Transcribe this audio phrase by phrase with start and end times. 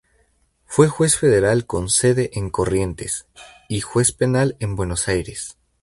[0.65, 3.27] Fue juez federal con sede en Corrientes,
[3.69, 5.59] y juez penal en Buenos Aires.